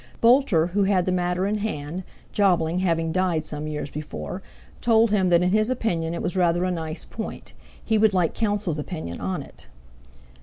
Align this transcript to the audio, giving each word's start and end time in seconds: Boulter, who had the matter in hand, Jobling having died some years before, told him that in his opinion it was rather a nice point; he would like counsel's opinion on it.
Boulter, 0.19 0.71
who 0.73 0.85
had 0.85 1.05
the 1.05 1.11
matter 1.11 1.45
in 1.45 1.59
hand, 1.59 2.01
Jobling 2.33 2.79
having 2.79 3.11
died 3.11 3.45
some 3.45 3.67
years 3.67 3.91
before, 3.91 4.41
told 4.81 5.11
him 5.11 5.29
that 5.29 5.43
in 5.43 5.51
his 5.51 5.69
opinion 5.69 6.15
it 6.15 6.23
was 6.23 6.35
rather 6.35 6.63
a 6.63 6.71
nice 6.71 7.05
point; 7.05 7.53
he 7.85 7.99
would 7.99 8.11
like 8.11 8.33
counsel's 8.33 8.79
opinion 8.79 9.21
on 9.21 9.43
it. 9.43 9.67